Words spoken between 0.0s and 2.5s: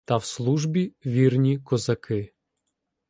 Та в службі вірні козаки.